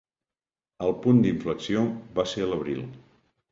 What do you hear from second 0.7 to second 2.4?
El punt d’inflexió va